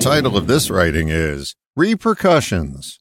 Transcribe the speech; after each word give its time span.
title 0.00 0.34
of 0.34 0.46
this 0.46 0.70
writing 0.70 1.10
is 1.10 1.54
Repercussions. 1.76 3.00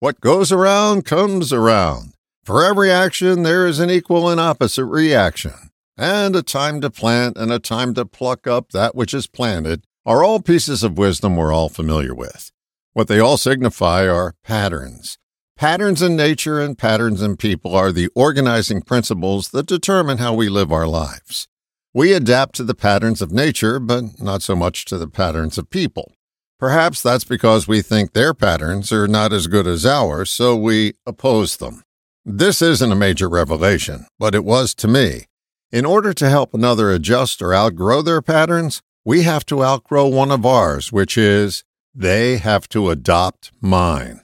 What 0.00 0.22
goes 0.22 0.50
around 0.50 1.04
comes 1.04 1.52
around. 1.52 2.14
For 2.42 2.64
every 2.64 2.90
action, 2.90 3.42
there 3.42 3.66
is 3.66 3.80
an 3.80 3.90
equal 3.90 4.30
and 4.30 4.40
opposite 4.40 4.86
reaction. 4.86 5.52
And 5.98 6.34
a 6.34 6.42
time 6.42 6.80
to 6.80 6.88
plant 6.88 7.36
and 7.36 7.52
a 7.52 7.58
time 7.58 7.92
to 7.94 8.06
pluck 8.06 8.46
up 8.46 8.70
that 8.70 8.94
which 8.94 9.12
is 9.12 9.26
planted 9.26 9.84
are 10.06 10.24
all 10.24 10.40
pieces 10.40 10.82
of 10.82 10.96
wisdom 10.96 11.36
we're 11.36 11.52
all 11.52 11.68
familiar 11.68 12.14
with. 12.14 12.50
What 12.94 13.08
they 13.08 13.20
all 13.20 13.36
signify 13.36 14.08
are 14.08 14.34
patterns. 14.42 15.18
Patterns 15.54 16.00
in 16.00 16.16
nature 16.16 16.60
and 16.60 16.78
patterns 16.78 17.20
in 17.20 17.36
people 17.36 17.74
are 17.74 17.92
the 17.92 18.08
organizing 18.14 18.80
principles 18.80 19.50
that 19.50 19.66
determine 19.66 20.16
how 20.16 20.32
we 20.32 20.48
live 20.48 20.72
our 20.72 20.86
lives. 20.86 21.46
We 21.92 22.14
adapt 22.14 22.54
to 22.54 22.64
the 22.64 22.74
patterns 22.74 23.20
of 23.20 23.32
nature, 23.32 23.78
but 23.78 24.18
not 24.18 24.40
so 24.40 24.56
much 24.56 24.86
to 24.86 24.96
the 24.96 25.08
patterns 25.08 25.58
of 25.58 25.68
people. 25.68 26.14
Perhaps 26.58 27.02
that's 27.02 27.24
because 27.24 27.68
we 27.68 27.82
think 27.82 28.12
their 28.12 28.34
patterns 28.34 28.90
are 28.90 29.06
not 29.06 29.32
as 29.32 29.46
good 29.46 29.66
as 29.66 29.86
ours, 29.86 30.28
so 30.30 30.56
we 30.56 30.94
oppose 31.06 31.56
them. 31.58 31.82
This 32.24 32.60
isn't 32.60 32.90
a 32.90 32.96
major 32.96 33.28
revelation, 33.28 34.06
but 34.18 34.34
it 34.34 34.44
was 34.44 34.74
to 34.76 34.88
me. 34.88 35.26
In 35.70 35.84
order 35.84 36.12
to 36.12 36.28
help 36.28 36.54
another 36.54 36.90
adjust 36.90 37.40
or 37.40 37.54
outgrow 37.54 38.02
their 38.02 38.20
patterns, 38.20 38.82
we 39.04 39.22
have 39.22 39.46
to 39.46 39.64
outgrow 39.64 40.08
one 40.08 40.30
of 40.30 40.44
ours, 40.44 40.90
which 40.90 41.16
is 41.16 41.62
they 41.94 42.38
have 42.38 42.68
to 42.70 42.90
adopt 42.90 43.52
mine. 43.60 44.22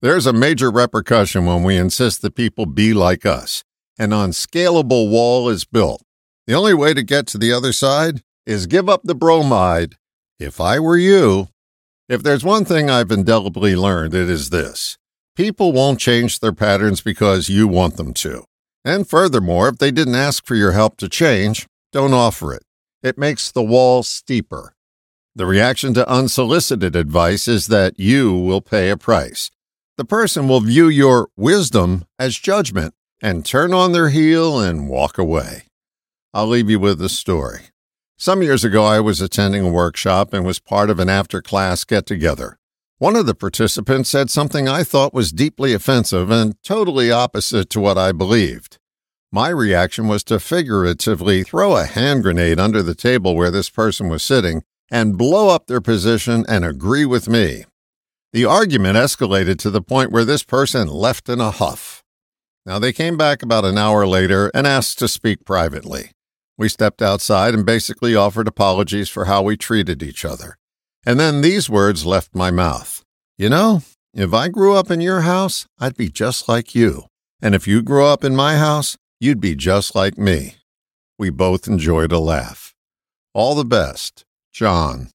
There's 0.00 0.26
a 0.26 0.32
major 0.32 0.70
repercussion 0.70 1.44
when 1.44 1.62
we 1.62 1.76
insist 1.76 2.22
that 2.22 2.34
people 2.34 2.66
be 2.66 2.94
like 2.94 3.26
us. 3.26 3.64
An 3.98 4.12
unscalable 4.12 5.08
wall 5.08 5.48
is 5.48 5.64
built. 5.64 6.02
The 6.46 6.54
only 6.54 6.74
way 6.74 6.94
to 6.94 7.02
get 7.02 7.26
to 7.28 7.38
the 7.38 7.52
other 7.52 7.72
side 7.72 8.22
is 8.46 8.66
give 8.66 8.88
up 8.88 9.02
the 9.04 9.14
bromide. 9.14 9.96
If 10.38 10.60
I 10.60 10.78
were 10.78 10.98
you, 10.98 11.48
if 12.08 12.22
there's 12.22 12.44
one 12.44 12.64
thing 12.64 12.88
I've 12.88 13.10
indelibly 13.10 13.74
learned, 13.74 14.14
it 14.14 14.30
is 14.30 14.50
this. 14.50 14.96
People 15.34 15.72
won't 15.72 16.00
change 16.00 16.38
their 16.38 16.52
patterns 16.52 17.00
because 17.00 17.48
you 17.48 17.68
want 17.68 17.96
them 17.96 18.14
to. 18.14 18.44
And 18.84 19.08
furthermore, 19.08 19.68
if 19.68 19.78
they 19.78 19.90
didn't 19.90 20.14
ask 20.14 20.46
for 20.46 20.54
your 20.54 20.72
help 20.72 20.96
to 20.98 21.08
change, 21.08 21.66
don't 21.92 22.14
offer 22.14 22.54
it. 22.54 22.62
It 23.02 23.18
makes 23.18 23.50
the 23.50 23.62
wall 23.62 24.02
steeper. 24.02 24.74
The 25.34 25.46
reaction 25.46 25.92
to 25.94 26.08
unsolicited 26.08 26.96
advice 26.96 27.48
is 27.48 27.66
that 27.66 27.98
you 27.98 28.32
will 28.32 28.62
pay 28.62 28.88
a 28.88 28.96
price. 28.96 29.50
The 29.96 30.04
person 30.04 30.48
will 30.48 30.60
view 30.60 30.88
your 30.88 31.28
wisdom 31.36 32.04
as 32.18 32.38
judgment 32.38 32.94
and 33.20 33.44
turn 33.44 33.74
on 33.74 33.92
their 33.92 34.10
heel 34.10 34.60
and 34.60 34.88
walk 34.88 35.18
away. 35.18 35.64
I'll 36.32 36.46
leave 36.46 36.70
you 36.70 36.78
with 36.78 37.00
a 37.02 37.08
story. 37.08 37.70
Some 38.18 38.42
years 38.42 38.64
ago, 38.64 38.82
I 38.82 38.98
was 38.98 39.20
attending 39.20 39.62
a 39.62 39.70
workshop 39.70 40.32
and 40.32 40.44
was 40.44 40.58
part 40.58 40.88
of 40.88 40.98
an 40.98 41.10
after 41.10 41.42
class 41.42 41.84
get 41.84 42.06
together. 42.06 42.58
One 42.96 43.14
of 43.14 43.26
the 43.26 43.34
participants 43.34 44.08
said 44.08 44.30
something 44.30 44.66
I 44.66 44.84
thought 44.84 45.12
was 45.12 45.32
deeply 45.32 45.74
offensive 45.74 46.30
and 46.30 46.54
totally 46.62 47.10
opposite 47.10 47.68
to 47.70 47.80
what 47.80 47.98
I 47.98 48.12
believed. 48.12 48.78
My 49.30 49.50
reaction 49.50 50.08
was 50.08 50.24
to 50.24 50.40
figuratively 50.40 51.42
throw 51.42 51.76
a 51.76 51.84
hand 51.84 52.22
grenade 52.22 52.58
under 52.58 52.82
the 52.82 52.94
table 52.94 53.36
where 53.36 53.50
this 53.50 53.68
person 53.68 54.08
was 54.08 54.22
sitting 54.22 54.62
and 54.90 55.18
blow 55.18 55.50
up 55.50 55.66
their 55.66 55.82
position 55.82 56.46
and 56.48 56.64
agree 56.64 57.04
with 57.04 57.28
me. 57.28 57.66
The 58.32 58.46
argument 58.46 58.96
escalated 58.96 59.58
to 59.58 59.70
the 59.70 59.82
point 59.82 60.10
where 60.10 60.24
this 60.24 60.42
person 60.42 60.88
left 60.88 61.28
in 61.28 61.38
a 61.38 61.50
huff. 61.50 62.02
Now, 62.64 62.78
they 62.78 62.94
came 62.94 63.18
back 63.18 63.42
about 63.42 63.66
an 63.66 63.76
hour 63.76 64.06
later 64.06 64.50
and 64.54 64.66
asked 64.66 64.98
to 65.00 65.08
speak 65.08 65.44
privately. 65.44 66.12
We 66.58 66.68
stepped 66.68 67.02
outside 67.02 67.54
and 67.54 67.66
basically 67.66 68.16
offered 68.16 68.48
apologies 68.48 69.08
for 69.08 69.26
how 69.26 69.42
we 69.42 69.56
treated 69.56 70.02
each 70.02 70.24
other. 70.24 70.56
And 71.04 71.20
then 71.20 71.40
these 71.40 71.68
words 71.68 72.06
left 72.06 72.34
my 72.34 72.50
mouth. 72.50 73.02
You 73.36 73.50
know, 73.50 73.82
if 74.14 74.32
I 74.32 74.48
grew 74.48 74.74
up 74.74 74.90
in 74.90 75.00
your 75.00 75.20
house, 75.20 75.66
I'd 75.78 75.96
be 75.96 76.08
just 76.08 76.48
like 76.48 76.74
you. 76.74 77.04
And 77.42 77.54
if 77.54 77.68
you 77.68 77.82
grew 77.82 78.06
up 78.06 78.24
in 78.24 78.34
my 78.34 78.56
house, 78.56 78.96
you'd 79.20 79.40
be 79.40 79.54
just 79.54 79.94
like 79.94 80.16
me. 80.16 80.54
We 81.18 81.30
both 81.30 81.68
enjoyed 81.68 82.12
a 82.12 82.18
laugh. 82.18 82.74
All 83.34 83.54
the 83.54 83.64
best, 83.64 84.24
John. 84.52 85.10